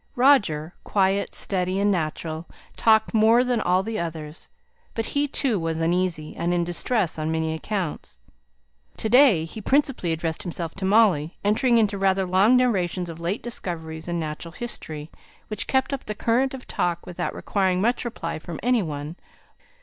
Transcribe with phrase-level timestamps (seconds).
[0.15, 4.49] Roger, quiet, steady, and natural, talked more than all the others;
[4.95, 8.17] but he too was uneasy, and in distress on many accounts.
[8.97, 13.43] To day he principally addressed himself to Molly; entering into rather long narrations of late
[13.43, 15.11] discoveries in natural history,
[15.49, 19.15] which kept up the current of talk without requiring much reply from any one.